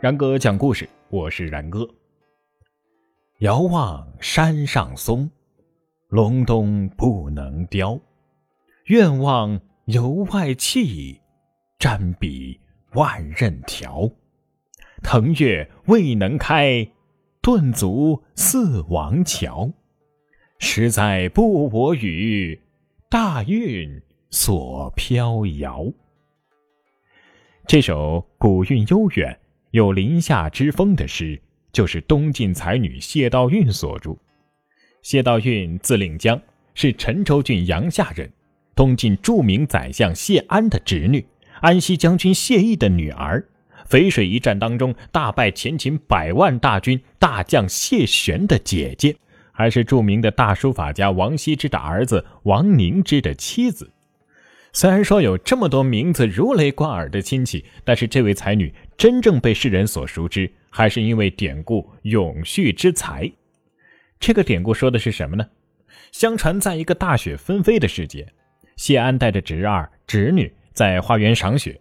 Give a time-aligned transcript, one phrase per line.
[0.00, 1.84] 然哥讲故事，我是然哥。
[3.40, 5.28] 遥望山上松，
[6.06, 7.98] 隆冬不能凋。
[8.84, 11.20] 愿望由外气，
[11.80, 12.60] 瞻彼
[12.92, 14.08] 万仞条。
[15.02, 16.88] 腾跃未能开，
[17.42, 19.68] 顿足似王桥。
[20.60, 22.60] 实在不我与，
[23.10, 25.92] 大运所飘摇。
[27.66, 29.36] 这首古韵悠远。
[29.70, 31.40] 有林下之风的诗，
[31.72, 34.16] 就是东晋才女谢道韫所著。
[35.02, 36.40] 谢道韫字令江，
[36.74, 38.30] 是陈州郡阳夏人，
[38.74, 41.24] 东晋著名宰相谢安的侄女，
[41.60, 43.46] 安西将军谢毅的女儿。
[43.88, 49.16] 淝水一战当中大败前秦百万大军大将谢玄的姐姐，
[49.52, 53.90] 还是著名的大书法家王羲之的儿子王凝之的妻子。
[54.72, 63.30] 虽然说有这么多名字如雷贯耳的亲戚，但是这位才女真正被世人所熟知，还是因为典故“永续之才”。
[64.20, 65.46] 这个典故说的是什么呢？
[66.12, 68.26] 相传在一个大雪纷飞的时节，
[68.76, 71.80] 谢安带着侄儿侄女在花园赏雪，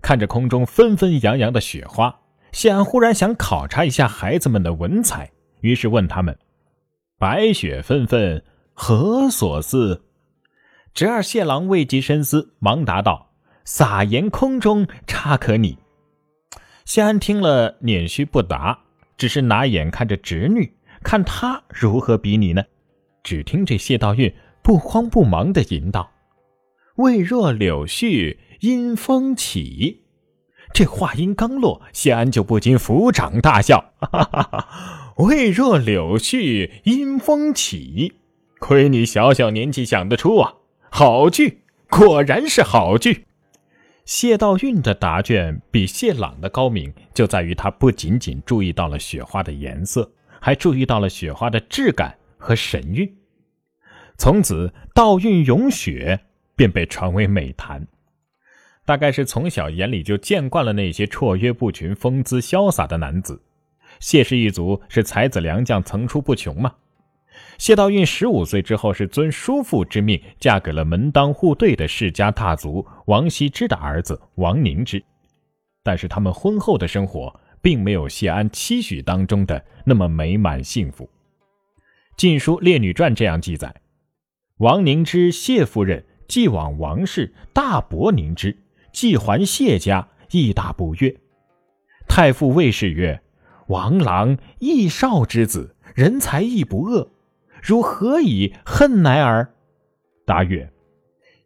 [0.00, 2.20] 看着空中纷纷扬扬的雪花，
[2.52, 6.38] 谢安忽然想考察一下孩子们的文采，于是问他们
[7.18, 8.42] ：“白雪纷纷，
[8.74, 10.04] 何所似？”
[10.94, 13.30] 侄儿谢郎未及深思，忙答道
[13.64, 15.78] ：“撒盐空中差可拟。”
[16.84, 18.80] 谢安听了，捻须不答，
[19.16, 22.64] 只是拿眼看着侄女，看她如何比拟呢？
[23.22, 26.10] 只听这谢道韫不慌不忙地吟道
[26.96, 30.04] ：“未若柳絮因风起。”
[30.74, 35.14] 这话音刚落，谢安就不禁抚掌大笑：“哈哈哈！
[35.18, 38.14] 未若柳絮因风起，
[38.58, 40.54] 亏你小小年纪想得出啊！”
[40.90, 43.24] 好句，果然是好句。
[44.04, 53.16] 谢道韫的答卷比谢朗的高明，就在于他不仅仅注意到了雪花的颜色，还注意到了雪花的质感和神韵。
[54.16, 56.20] 从此，道韵咏雪
[56.56, 57.86] 便被传为美谈。
[58.86, 63.42] 大概是从小眼里就见惯了那些绰约不群、风姿潇洒的男子，
[64.00, 66.76] 谢氏一族是才子良将层出不穷嘛。
[67.58, 75.02] 谢道韫十五岁之后，是遵叔父之命嫁给了门当户对的世家大族王羲之的儿子王凝之。
[75.82, 81.04] 但是他们婚后的生活并没有谢安期许当中的那么美满幸福。
[82.16, 83.74] 《晋书·列女传》这样记载：
[84.58, 88.56] 王凝之谢夫人既往王氏，大伯凝之，
[88.92, 91.16] 既还谢家，亦大不悦。
[92.08, 93.22] 太傅魏氏曰
[93.68, 97.10] ：“王郎亦少之子，人才亦不恶。”
[97.62, 99.54] 如何以恨乃尔？
[100.24, 100.70] 答曰：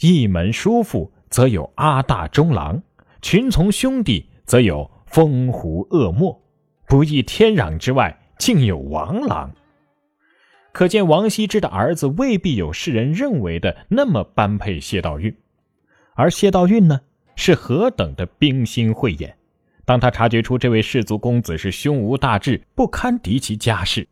[0.00, 2.82] 一门叔父，则有阿大中郎；
[3.22, 6.42] 群从兄弟，则有风狐恶墨。
[6.86, 9.52] 不亦天壤之外，竟有王郎。
[10.72, 15.34] 可见王羲之的儿子未必有世人认为的那么般配谢道韫，
[16.14, 17.00] 而谢道韫呢，
[17.36, 19.36] 是何等的冰心慧眼。
[19.84, 24.06] 当他察觉出这位士族公子是胸无大志，不堪敌其家世。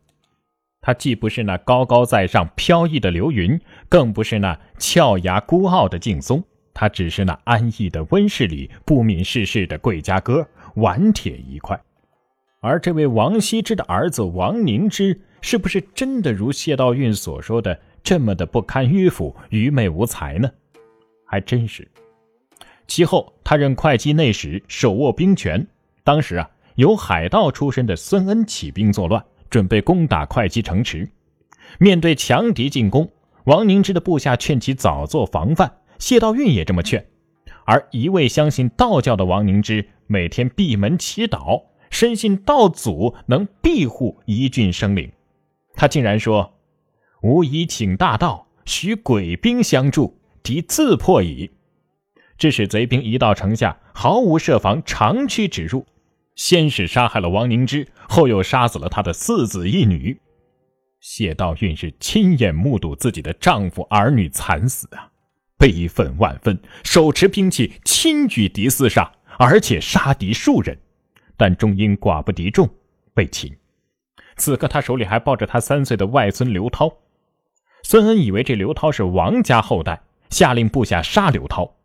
[0.81, 3.59] 他既不是那高高在上、飘逸的流云，
[3.89, 11.79] 更不是那俏牙孤傲的劲松，他只是那安逸的温室里不敏世事的贵家哥，顽铁一块。
[12.61, 20.49] 而这位王羲之的儿子王凝之，是不是真的如谢道韫所说的这么的不堪迂腐、愚昧无才呢？
[21.25, 21.87] 还真是。
[22.87, 25.65] 其后，他任会稽内史，手握兵权。
[26.03, 29.23] 当时啊，有海盗出身的孙恩起兵作乱。
[29.49, 31.09] 准备攻打会稽城池，
[31.79, 33.11] 面对强敌进攻，
[33.45, 35.77] 王凝之的部下劝其早做防范。
[35.97, 37.05] 谢道韫也这么劝，
[37.65, 45.11] 而一味相信道教的王凝之，每天闭门祈祷，深信道祖能庇护一郡生灵。
[45.73, 46.53] 他竟然说
[47.23, 51.51] ：“吾已请大道，许鬼兵相助，敌自破矣。”
[52.37, 55.85] 致使贼兵一到城下，毫无设防，长驱直入。
[56.39, 60.21] 先是杀害了王凝之，后又杀死了他的四子一女。
[61.01, 65.11] 谢道韫是亲眼目睹自己的丈夫儿女惨死啊，
[65.57, 70.79] 悲愤万分，手持兵器亲与敌厮杀，而且杀敌数人，
[71.35, 72.69] 但终因寡不敌众
[73.13, 73.53] 被擒。
[74.37, 76.89] 此刻他手里还抱着他三岁的外孙刘涛。
[77.83, 81.75] 孙恩以为这刘涛是王家后代，下令部下杀刘涛。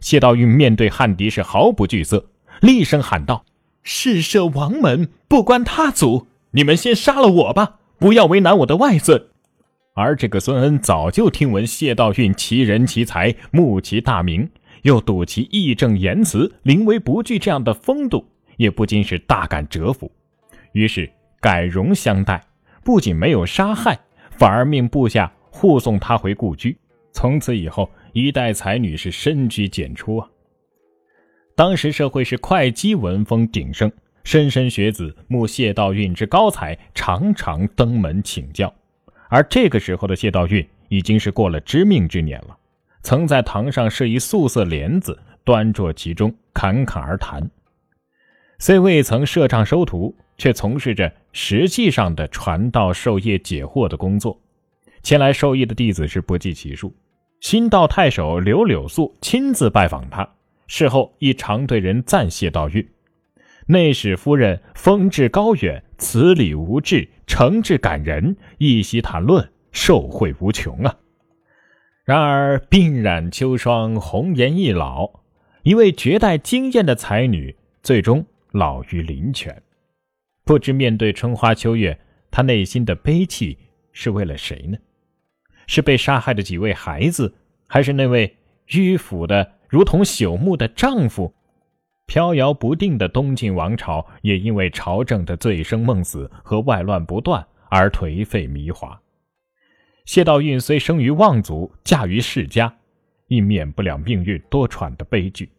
[0.00, 2.30] 谢道韫面对汉敌是毫不惧色，
[2.62, 3.44] 厉声喊道。
[3.90, 9.28] 事涉王门，不关他族，你们先杀了我吧，不要为难我的外孙。
[9.94, 14.50] 而这个孙恩早就听闻谢道韫奇人奇才，慕其大名，
[14.82, 18.26] 又睹其义正言辞、临危不惧这样的风度，
[18.58, 20.12] 也不禁是大感折服，
[20.72, 21.10] 于是
[21.40, 22.44] 改容相待，
[22.84, 23.98] 不仅没有杀害，
[24.32, 26.76] 反而命部下护送他回故居。
[27.14, 30.28] 从此以后，一代才女是深居简出啊。
[31.58, 33.90] 当时社会是会稽文风鼎盛，
[34.22, 38.72] 莘莘学子慕谢道韫之高才，常常登门请教。
[39.28, 42.56] 而这个时候的谢道韫已经是过了知命之年了，
[43.02, 47.50] 曾在堂上设一素色帘子，端坐其中，侃侃而谈。
[48.60, 54.40] 虽未曾设帐收徒，却从事着实际上的传道授业解惑的工作。
[55.02, 56.94] 前来授业的弟子是不计其数。
[57.40, 60.28] 新道太守刘柳素亲自拜访他，
[60.68, 62.86] 事后亦常对人赞谢道韫。
[63.66, 70.96] 内史夫人风致高远，词理无滞，诚挚感人，一席谈论，受惠无穷啊。
[72.04, 75.22] 然而鬓染秋霜，红颜易老，
[75.64, 78.24] 一位绝代惊艳的才女，最终。
[78.52, 79.62] 老于林泉，
[80.42, 82.00] 不知面对春花秋月，
[82.30, 83.58] 他内心的悲戚
[83.92, 84.78] 是为了谁呢？
[85.66, 87.34] 是被杀害的几位孩子，
[87.66, 88.38] 还是那位
[88.68, 91.34] 迂腐的如同朽木的丈夫？
[92.06, 98.98] 飘摇不定的东晋王朝，也因为朝政的醉生梦死和外乱不断而颓废迷华。
[100.06, 102.74] 谢道韫虽生于望族，嫁于世家，
[103.26, 105.50] 亦免不了命运多舛的悲剧。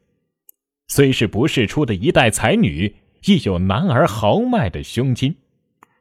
[0.87, 2.95] 虽是不世出的一代才女，
[3.25, 5.35] 亦有男儿豪迈的胸襟，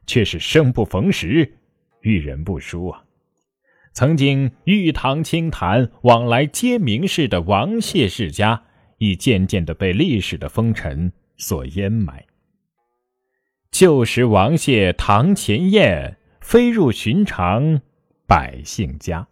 [0.07, 1.53] 却是生不逢时，
[2.01, 3.03] 遇人不淑啊！
[3.99, 8.63] 曾经玉堂清谈、往来皆名士的王谢世家，
[8.99, 12.25] 已渐渐的被历史的风尘所淹埋。
[13.71, 17.81] 旧时王谢堂前燕，飞入寻常
[18.25, 19.27] 百姓家。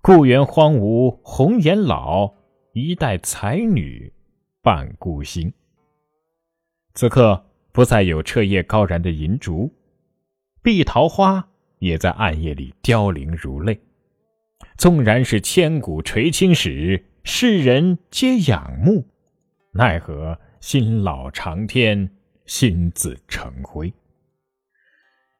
[0.00, 2.34] 故园荒芜红颜老。
[2.72, 4.12] 一代才女
[4.62, 5.52] 伴孤星。
[6.94, 9.72] 此刻不再有彻夜高燃的银烛，
[10.60, 11.50] 碧桃花
[11.82, 13.78] 也在暗夜里凋零如泪。
[14.78, 19.04] 纵然是千古垂青史，世人皆仰慕，
[19.72, 22.08] 奈何心老长天，
[22.46, 23.92] 心自成灰。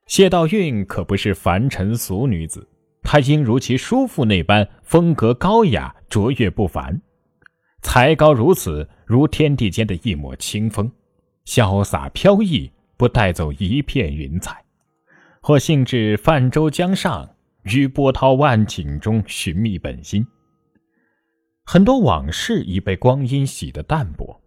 [0.07, 2.69] 谢道韫可不是凡尘俗女子，
[3.05, 7.01] 她应如其叔父那般风格高雅，卓越不凡。
[7.83, 10.91] 才高如此，如天地间的一抹清风，
[11.47, 14.65] 潇洒飘逸，不带走一片云彩。
[15.43, 17.29] 或兴致泛舟江上，
[17.65, 20.25] 于波涛万顷中寻觅本心。
[21.65, 24.41] 很多往事已被光阴洗得淡薄，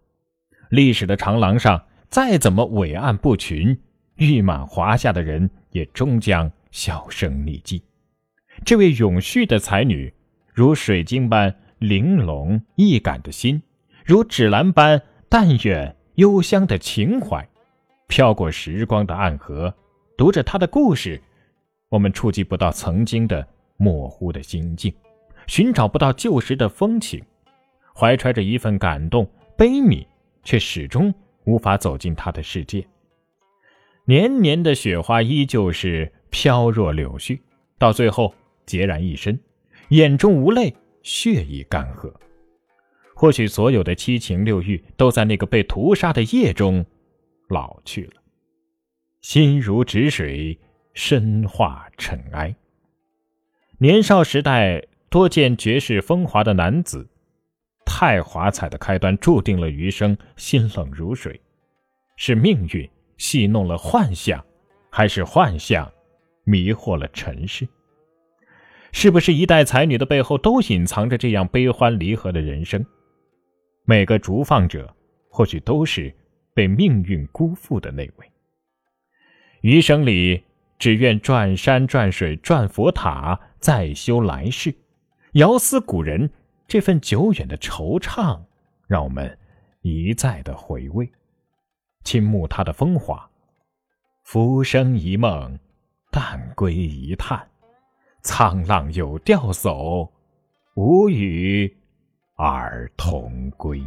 [0.70, 3.78] 历史的长廊上再怎么伟岸不群，
[4.16, 7.84] 誉满华夏的人也终将销声匿迹。
[8.64, 10.12] 这位永续的才女，
[10.52, 11.54] 如水晶般。
[11.78, 13.62] 玲珑易感的心，
[14.02, 17.46] 如芷兰般淡远幽香的情怀，
[18.08, 19.74] 飘过时光的暗河。
[20.16, 21.20] 读着他的故事，
[21.88, 23.46] 我们触及不到曾经的
[23.76, 24.92] 模糊的心境，
[25.46, 27.22] 寻找不到旧时的风情，
[27.94, 30.06] 怀揣着一份感动悲悯，
[30.42, 31.12] 却始终
[31.44, 32.86] 无法走进他的世界。
[34.06, 37.38] 年年的雪花依旧是飘若柳絮，
[37.78, 38.34] 到最后
[38.66, 39.38] 孑然一身，
[39.90, 40.74] 眼中无泪。
[41.02, 42.12] 血已干涸，
[43.14, 46.84] 或许所有的七情六欲都在那个被屠杀的夜中
[47.48, 48.20] 老去了，
[49.28, 50.56] 心如止水，
[50.94, 52.54] 身化尘埃。
[53.78, 54.80] 年少时代
[55.10, 57.10] 多见绝世风华的男子，
[57.84, 61.40] 太华彩的开端注定了余生心冷如水。
[62.16, 64.40] 是命运戏弄了幻象，
[64.90, 65.92] 还是幻象
[66.44, 67.66] 迷惑了尘世？
[68.92, 72.86] 是不是一代才女的背后都隐藏着这样悲欢离合的人生？
[73.86, 74.94] 每个逐放者，
[75.28, 76.14] 或许都是
[76.54, 78.30] 被命运辜负的那位。
[79.66, 80.44] 余生里，
[80.78, 84.72] 只愿转山转水转佛塔，再修来世。
[85.32, 86.30] 遥思古人
[86.68, 88.42] 这份久远的惆怅，
[88.86, 89.36] 让我们
[89.80, 91.10] 一再的回味，
[92.04, 93.28] 倾慕他的风华。
[94.22, 95.58] 浮生一梦，
[96.12, 97.44] 但归一叹。
[98.22, 100.08] 沧浪有钓叟，
[100.76, 101.76] 无语
[102.36, 103.84] 而同归。